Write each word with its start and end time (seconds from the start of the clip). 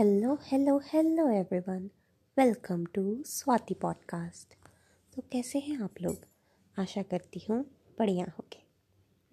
Hello 0.00 0.38
hello 0.42 0.78
hello 0.78 1.28
everyone 1.30 1.90
welcome 2.38 2.84
to 2.84 3.22
Swati 3.22 3.74
podcast 3.74 4.54
तो 5.14 5.22
कैसे 5.22 5.58
हैं 5.58 5.78
आप 5.78 5.94
लोग? 6.02 6.16
आशा 6.78 7.02
करती 7.02 7.40
हूँ 7.50 7.64
बढ़िया 7.98 8.24
होंगे। 8.24 8.62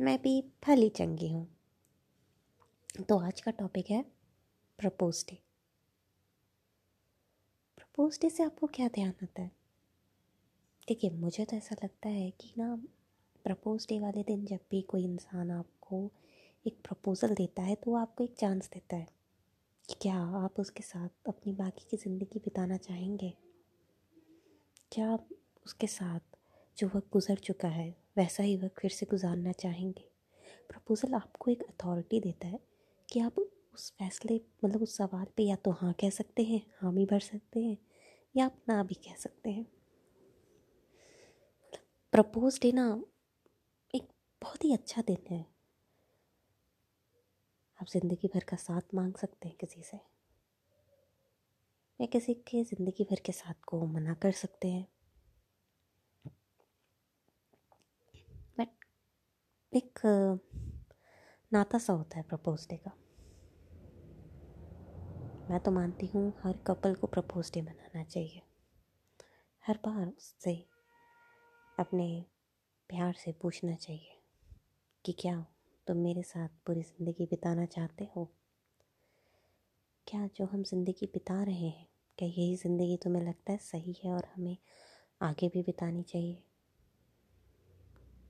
मैं 0.03 0.21
भी 0.21 0.41
भली 0.67 0.89
चंगी 0.89 1.29
हूँ। 1.29 1.57
तो 3.09 3.17
आज 3.17 3.41
का 3.41 3.51
टॉपिक 3.51 3.91
है 3.91 4.05
प्रपोज 4.79 5.25
डे 5.29 5.37
प्रपोज 7.77 8.19
डे 8.21 8.29
से 8.29 8.43
आपको 8.43 8.67
क्या 8.67 8.87
ध्यान 8.87 9.13
आता 9.23 9.41
है? 9.41 9.51
देखिए, 10.87 11.09
मुझे 11.09 11.45
तो 11.45 11.55
ऐसा 11.55 11.75
लगता 11.83 12.09
है 12.09 12.31
कि 12.31 12.53
ना 12.57 12.75
प्रपोज 13.43 13.85
डे 13.89 13.99
वाले 13.99 14.23
दिन 14.23 14.45
जब 14.45 14.59
भी 14.71 14.81
कोई 14.81 15.03
इंसान 15.03 15.51
आपको 15.51 16.11
एक 16.67 16.81
प्रपोज़ल 16.83 17.35
देता 17.35 17.61
है 17.61 17.75
तो 17.75 17.91
वो 17.91 17.97
आपको 17.97 18.23
एक 18.23 18.35
चांस 18.35 18.69
देता 18.69 18.95
है। 18.95 19.16
कि 19.89 19.95
क्या 20.01 20.15
आप 20.37 20.59
उसके 20.59 20.83
साथ 20.83 21.29
अपनी 21.29 21.53
बाकी 21.53 21.85
की 21.91 21.97
ज़िंदगी 21.97 22.39
बिताना 22.39 22.77
चाहेंगे? 22.77 23.33
क्या 24.91 25.09
आप 25.09 25.27
उसके 25.65 25.87
साथ 25.87 26.37
जो 26.77 26.87
वक्त 26.87 27.07
गुज़र 27.13 27.35
चुका 27.35 27.67
है, 27.67 27.89
वैसा 28.17 28.43
ही 28.43 28.55
वक्त 28.57 28.79
फिर 28.79 28.91
से 28.91 29.05
गुजारना 29.05 29.51
चाहेंगे? 29.51 30.03
प्रपोज़ल 30.69 31.13
आपको 31.13 31.51
एक 31.51 31.63
अथॉरिटी 31.63 32.19
देता 32.19 32.47
है 32.47 32.59
कि 33.09 33.19
आप 33.19 33.39
उस 33.39 33.91
फैसले 33.99 34.41
मतलब 34.65 34.81
उस 34.81 34.97
सवाल 34.97 35.25
पे 35.37 35.43
या 35.43 35.55
तो 35.55 35.71
हाँ 35.71 35.93
कह 35.93 36.09
सकते 36.09 36.43
हैं 36.43 36.61
हामी 36.81 37.05
भर 37.05 37.19
सकते 37.19 37.59
हैं, 37.59 37.77
या 38.35 38.45
आप 38.45 38.57
ना 38.69 38.83
भी 38.83 38.95
कह 38.95 39.15
सकते 39.15 39.49
हैं। 39.49 39.65
प्रपोज 42.13 42.59
डे 42.61 42.71
ना 42.71 42.87
एक 43.93 44.07
बहुत 44.41 44.65
ही 44.65 44.73
अच्छा 44.73 45.01
दिन 45.01 45.25
है। 45.31 45.45
आप 47.79 47.87
ज़िंदगी 47.87 48.27
भर 48.27 48.43
का 48.43 48.57
साथ 48.57 48.93
मांग 48.95 49.13
सकते 49.13 49.47
हैं 49.47 49.57
किसी 49.57 49.81
से? 49.81 49.97
या 51.99 52.05
किसी 52.05 52.33
के 52.33 52.63
ज़िंदगी 52.63 53.03
भर 53.03 53.19
के 53.25 53.31
साथ 53.31 53.63
को 53.67 53.85
मना 53.87 54.13
कर 54.13 54.31
सकते 54.31 54.67
हैं? 54.67 54.87
बट 58.59 58.67
एक 59.73 59.99
नाता 61.51 61.77
सा 61.77 61.93
होता 61.93 62.17
है 62.17 62.23
प्रपोज 62.23 62.67
डे 62.69 62.77
का। 62.77 62.91
मैं 65.49 65.59
तो 65.59 65.71
मानती 65.71 66.07
हूँ 66.07 66.33
हर 66.43 66.57
कपल 66.67 66.95
को 66.95 67.07
प्रपोज 67.07 67.51
डे 67.53 67.61
मनाना 67.61 68.03
चाहिए। 68.03 68.41
हर 69.63 69.79
बार 69.85 70.07
उससे 70.07 70.55
अपने 71.79 72.25
प्यार 72.89 73.13
से 73.13 73.31
पूछना 73.31 73.75
चाहिए 73.75 74.17
कि 75.05 75.11
क्या 75.11 75.45
तुम 75.87 75.97
मेरे 75.97 76.21
साथ 76.23 76.49
पूरी 76.65 76.81
ज़िंदगी 76.81 77.25
बिताना 77.25 77.65
चाहते 77.65 78.07
हो? 78.15 78.27
क्या 80.07 80.25
जो 80.37 80.45
हम 80.45 80.63
ज़िंदगी 80.63 81.05
बिता 81.05 81.41
रहे 81.43 81.53
हैं, 81.55 81.87
क्या 82.17 82.27
यही 82.27 82.55
ज़िंदगी 82.55 82.97
तुम्हें 83.03 83.23
लगता 83.23 83.51
है 83.51 83.57
सही 83.57 83.95
है 84.03 84.11
और 84.11 84.27
हमें 84.35 84.57
आगे 85.21 85.47
भी 85.47 85.61
बितानी 85.61 86.03
चाहिए? 86.03 86.43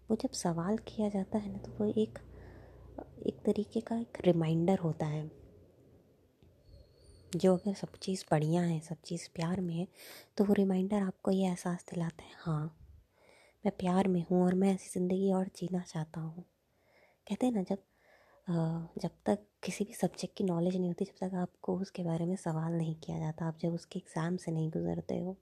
वो 0.09 0.16
जब 0.16 0.31
सवाल 0.33 0.77
किया 0.88 1.09
जाता 1.09 1.38
है 1.38 1.52
ना 1.52 1.58
तो 1.58 1.72
वो 1.80 1.91
एक 1.94 2.19
एक 3.27 3.39
तरीके 3.45 3.81
का 3.81 3.95
एक 3.95 4.17
रिमाइंडर 4.25 4.80
होता 4.80 5.05
है। 5.05 5.30
जो 7.36 7.55
अगर 7.55 7.73
सब 7.73 7.97
चीज़ 8.02 8.23
बढ़िया 8.31 8.61
है, 8.61 8.80
सब 8.80 9.02
चीज़ 9.05 9.27
प्यार 9.36 9.61
में 9.61 9.73
है 9.75 9.88
तो 10.38 10.44
वो 10.45 10.53
रिमाइंडर 10.53 11.02
आपको 11.02 11.31
ये 11.31 11.47
एहसास 11.47 11.86
दिलाता 11.92 12.23
है 12.23 12.31
हाँ 12.39 12.66
मैं 13.64 13.71
प्यार 13.80 14.08
में 14.08 14.23
हूँ 14.31 14.44
और 14.45 14.53
मैं 14.53 14.73
ऐसी 14.73 14.89
ज़िंदगी 14.89 15.31
और 15.33 15.47
जीना 15.55 15.81
चाहता 15.83 16.21
हूँ। 16.21 16.44
कहते 17.28 17.45
हैं 17.45 17.53
ना, 17.53 17.61
जब 17.64 17.78
जब 18.97 19.09
तक 19.25 19.39
किसी 19.64 19.86
भी 19.86 19.94
सब्जेक्ट 19.94 20.36
की 20.38 20.44
नॉलेज 20.44 20.75
नहीं 20.75 20.89
होती, 20.89 21.06
जब 21.06 21.16
तक 21.22 21.33
आपको 21.38 21.78
उसके 21.80 22.03
बारे 22.03 22.25
में 22.25 22.36
सवाल 22.36 22.73
नहीं 22.73 22.95
किया 22.97 23.20
जाता, 23.20 23.45
आप 23.47 23.58
जब 23.61 23.73
उसके 23.73 24.00
एग्ज़ाम 24.00 24.38
से 24.38 24.52
नहीं 24.52 24.70
गुजरते 24.72 25.17
हो 25.20 25.36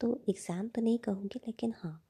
तो 0.00 0.08
एग्ज़ाम 0.30 0.68
तो 0.68 0.82
नहीं 0.82 0.98
कहूँगी, 0.98 1.40
लेकिन 1.46 1.74
हाँ 1.78 2.00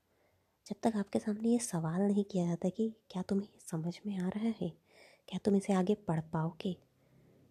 जब 0.67 0.77
तक 0.85 0.97
आपके 0.97 1.19
सामने 1.19 1.49
ये 1.49 1.59
सवाल 1.61 2.01
नहीं 2.03 2.25
किया 2.25 2.47
जाता 2.47 2.69
कि 2.69 2.89
क्या 3.11 3.23
तुम्हें 3.23 3.49
समझ 3.71 3.95
में 4.07 4.19
आ 4.19 4.29
रहा 4.29 4.53
है? 4.61 4.69
क्या 5.29 5.39
तुम 5.45 5.57
इसे 5.57 5.73
आगे 5.73 5.95
पढ़ 6.09 6.21
पाओगे? 6.33 6.73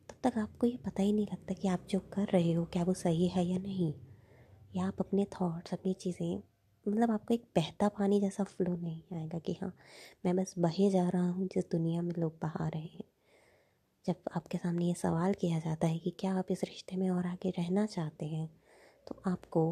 तब 0.10 0.16
तक 0.24 0.38
आपको 0.38 0.68
ये 0.68 0.78
पता 0.86 1.04
ही 1.04 1.14
नहीं 1.14 1.28
लगता 1.32 1.54
कि 1.54 1.68
आप 1.68 1.88
जो 1.90 2.00
कर 2.14 2.28
रहे 2.34 2.54
हो, 2.54 2.66
क्या 2.66 2.84
वो 2.84 2.94
सही 2.96 3.28
है 3.28 3.46
या 3.46 3.58
नहीं। 3.60 3.94
या 4.76 4.88
आप 4.88 5.00
अपने 5.00 5.26
थॉट्स 5.34 5.74
अपनी 5.74 5.94
चीज़ें 5.96 6.42
मतलब 6.88 7.12
आपको 7.12 7.34
एक 7.34 7.44
बहता 7.56 7.88
पानी 7.90 8.20
जैसा 8.22 8.44
फ्लो 8.44 8.76
नहीं 8.76 9.18
आएगा 9.18 9.40
कि 9.40 9.54
हाँ 9.62 9.74
मैं 10.26 10.36
बस 10.36 10.54
बहे 10.60 10.90
जा 10.92 11.08
रहा 11.10 11.30
हूँ 11.30 11.48
जिस 11.48 11.70
दुनिया 11.72 12.02
में 12.02 12.14
लोग 12.18 12.38
बहा 12.42 12.68
रहे 12.68 12.82
हैं। 12.82 13.04
जब 14.06 14.16
आपके 14.36 14.58
सामने 14.58 14.86
ये 14.86 14.94
सवाल 14.94 15.34
किया 15.34 15.60
जाता 15.60 15.88
है 15.88 15.98
कि 16.00 16.10
क्या 16.20 16.34
आप 16.36 16.52
इस 16.52 16.64
रिश्ते 16.64 16.96
में 16.98 17.10
और 17.10 17.26
आगे 17.28 17.50
रहना 17.50 17.86
चाहते 17.86 18.26
हैं 18.26 18.48
तो 19.08 19.22
आपको 19.28 19.64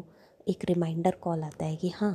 एक 0.48 0.64
रिमाइंडर 0.64 1.14
कॉल 1.22 1.42
आता 1.44 1.64
है 1.66 1.76
कि 1.76 1.88
हाँ 1.88 2.12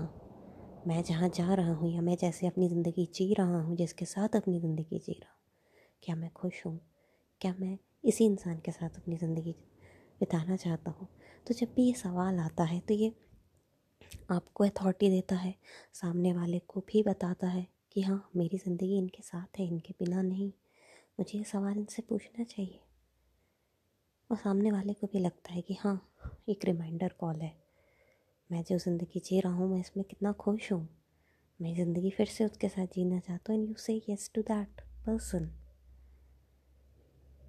मैं 0.88 1.02
जहाँ 1.04 1.30
जा 1.30 1.54
रहा 1.54 1.74
हूँ 1.74 1.92
या 1.92 2.02
मैं 2.02 2.16
जैसे 2.18 2.48
अपनी 2.48 2.70
ज़िंदगी 2.70 3.06
जी 3.16 3.34
रहा 3.34 3.62
हूँ, 3.62 3.76
जिसके 3.76 4.06
साथ 4.06 4.36
अपनी 4.36 4.60
ज़िंदगी 4.60 5.00
जी 5.00 5.12
रहा 5.14 5.32
हूँ, 5.32 5.40
क्या 6.04 6.16
मैं 6.16 6.30
खुश 6.32 6.66
हूँ? 6.66 6.80
क्या 7.42 7.54
मैं 7.60 7.78
इसी 8.04 8.26
इंसान 8.26 8.60
के 8.60 8.72
साथ 8.72 8.98
अपनी 8.98 9.18
ज़िंदगी 9.18 9.56
बिताना 10.22 10.56
चाहता 10.56 10.92
हूँ? 10.92 11.08
तो 11.48 11.54
जब 11.54 11.74
भी 11.76 11.88
ये 11.88 11.94
सवाल 11.94 12.40
आता 12.40 12.64
है 12.64 12.80
तो 12.80 12.94
ये 12.94 13.14
आपको 14.32 14.64
अथॉरिटी 14.64 15.10
देता 15.10 15.36
है, 15.36 15.54
सामने 15.94 16.34
वाले 16.34 16.60
को 16.60 16.80
भी 16.88 17.04
बताता 17.04 17.48
है 17.48 17.66
कि 17.92 18.02
हाँ 18.02 18.30
मेरी 18.36 18.58
ज़िंदगी 18.58 18.98
इनके 18.98 19.24
साथ 19.24 19.60
है, 19.60 19.68
इनके 19.68 19.94
बिना 20.00 20.22
नहीं। 20.22 20.52
मुझे 21.20 21.38
ये 21.38 21.44
सवाल 21.44 21.78
इनसे 21.78 22.02
पूछना 22.02 22.44
चाहिए। 22.44 22.80
और 24.30 24.38
सामने 24.38 24.72
वाले 24.72 24.94
को 24.94 25.08
भी 25.08 25.20
लगता 25.20 25.54
है 25.54 25.62
कि 25.62 25.74
हाँ 25.74 25.96
एक 26.50 26.66
रिमाइंडर 26.66 27.14
कॉल 27.20 27.42
है। 27.42 27.54
मैं 28.50 28.64
जो 28.64 28.78
ज़िंदगी 28.78 29.20
जी 29.20 29.40
रहा 29.40 29.54
हूँ, 29.54 29.70
मैं 29.72 29.80
इसमें 29.80 30.04
कितना 30.06 30.32
खुश 30.34 30.72
हूँ। 30.72 30.88
मैं 31.60 31.74
ज़िंदगी 31.76 32.10
फिर 32.10 32.28
से 32.28 32.46
उसके 32.46 32.70
साथ 32.70 32.86
जीना 32.86 33.20
चाहता 33.20 33.54
हूँ 33.54 33.60
एंड 33.60 33.70
यू 33.70 33.76
से 33.78 33.94
yes 34.10 34.30
to 34.36 34.42
that 34.44 34.82
person 35.06 35.46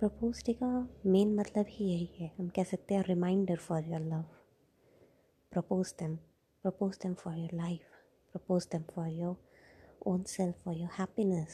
propose 0.00 0.43
day 0.47 0.53
का 0.53 0.69
मेन 1.06 1.34
मतलब 1.34 1.67
ही 1.69 1.84
यही 1.84 2.09
है, 2.19 2.32
हम 2.38 2.49
कह 2.49 2.65
सकते 2.65 2.94
हैं 2.94 3.05
reminder 3.05 3.56
for 3.59 3.84
your 3.84 4.00
love 4.03 4.25
propose 5.53 5.94
them 5.99 6.19
propose 6.65 6.98
them 6.98 7.15
for 7.15 7.32
your 7.34 7.53
life. 7.53 7.88
Propose 8.34 8.66
them 8.66 8.84
for 8.94 9.06
your 9.09 9.37
own 10.06 10.25
self, 10.26 10.54
for 10.65 10.75
your 10.75 10.91
happiness. 10.98 11.53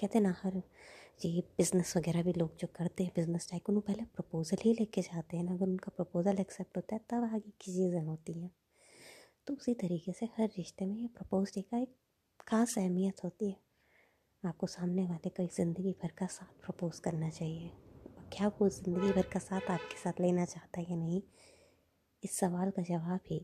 कहते 0.00 0.20
ना, 0.20 0.34
हर 0.42 0.62
ये 1.24 1.40
बिज़नेस 1.58 1.96
वगैरह 1.96 2.22
भी 2.22 2.32
लोग 2.32 2.56
जो 2.60 2.68
करते 2.76 3.04
हैं 3.04 3.12
बिज़नेस 3.16 3.48
टाइप 3.50 3.68
उन्होंने 3.68 3.92
पहले 3.92 4.04
प्रपोज़ल 4.16 4.58
ही 4.62 4.72
लेके 4.72 5.02
जाते 5.02 5.36
हैं 5.36 5.44
ना। 5.44 5.52
अगर 5.52 5.66
उनका 5.66 5.92
प्रपोज़ल 5.96 6.38
एक्सेप्ट 6.40 6.76
होता 6.76 6.94
है, 6.94 7.00
तब 7.10 7.24
आगे 7.24 7.50
की 7.50 7.72
चीज़ें 7.72 8.00
होती 8.02 8.40
हैं। 8.40 8.50
तो 9.46 9.54
उसी 9.54 9.74
तरीके 9.74 10.12
से 10.12 10.26
हर 10.38 10.48
रिश्ते 10.58 10.86
में 10.86 10.96
ये 10.96 11.06
प्रपोज 11.18 11.52
डे 11.54 11.62
का 11.62 11.78
एक 11.78 11.94
ख़ास 12.48 12.74
अहमियत 12.78 13.24
होती 13.24 13.50
है। 13.50 13.56
आपको 14.42 14.66
सामने 14.66 15.04
वाले 15.06 15.28
को 15.28 15.46
ज़िंदगी 15.56 15.92
भर 16.02 16.12
का 16.18 16.26
साथ 16.26 16.64
प्रपोज 16.64 16.98
करना 16.98 17.30
चाहिए। 17.30 17.70
क्या 18.32 18.48
वो 18.60 18.68
ज़िंदगी 18.68 19.12
भर 19.12 19.28
का 19.32 19.38
साथ 19.38 19.70
आपके 19.70 19.96
साथ 19.98 20.20
लेना 20.20 20.44
चाहता 20.44 20.80
है 20.80 20.86
या 20.90 20.96
नहीं 20.96 21.20
इस 22.22 22.38
सवाल 22.38 22.70
का 22.70 22.82
जवाब 22.82 23.20
ही 23.26 23.38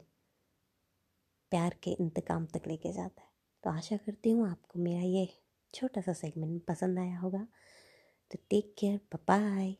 प्यार 1.50 1.74
के 1.82 1.90
इंतकाम 1.90 2.46
तक 2.46 2.62
लेके 2.66 2.92
जाता 2.92 3.22
है। 3.22 3.28
तो 3.64 3.70
आशा 3.70 3.96
करती 3.96 4.30
हूँ 4.30 4.50
आपको 4.50 4.78
मेरा 4.78 5.02
ये 5.02 5.28
छोटा 5.74 6.00
सा 6.00 6.12
सेगमेंट 6.12 6.64
पसंद 6.64 6.98
आया 6.98 7.18
होगा। 7.18 7.46
तो 8.30 8.38
टेक 8.50 8.74
केयर 8.78 9.00
बाय 9.14 9.76